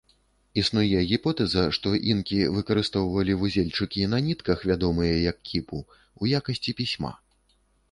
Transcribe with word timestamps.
Існуе 0.61 1.01
гіпотэза, 1.09 1.65
што 1.77 1.91
інкі 2.13 2.39
выкарыстоўвалі 2.55 3.37
вузельчыкі 3.43 4.09
на 4.15 4.23
нітках, 4.29 4.57
вядомыя 4.73 5.15
як 5.29 5.37
кіпу, 5.53 5.77
у 6.25 6.35
якасці 6.43 6.77
пісьма. 6.83 7.13